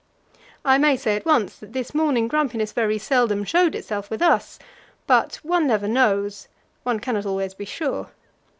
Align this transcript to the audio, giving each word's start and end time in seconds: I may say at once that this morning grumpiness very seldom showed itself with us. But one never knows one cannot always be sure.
I 0.65 0.79
may 0.79 0.97
say 0.97 1.15
at 1.15 1.27
once 1.27 1.57
that 1.57 1.73
this 1.73 1.93
morning 1.93 2.27
grumpiness 2.27 2.71
very 2.71 2.97
seldom 2.97 3.43
showed 3.43 3.75
itself 3.75 4.09
with 4.09 4.19
us. 4.19 4.57
But 5.05 5.35
one 5.43 5.67
never 5.67 5.87
knows 5.87 6.47
one 6.81 6.99
cannot 6.99 7.27
always 7.27 7.53
be 7.53 7.65
sure. 7.65 8.09